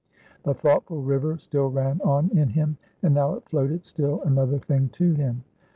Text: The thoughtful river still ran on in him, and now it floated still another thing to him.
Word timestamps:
The 0.41 0.55
thoughtful 0.55 1.03
river 1.03 1.37
still 1.37 1.69
ran 1.69 2.01
on 2.01 2.35
in 2.35 2.49
him, 2.49 2.77
and 3.03 3.13
now 3.13 3.35
it 3.35 3.47
floated 3.47 3.85
still 3.85 4.19
another 4.23 4.57
thing 4.57 4.89
to 4.93 5.13
him. 5.13 5.43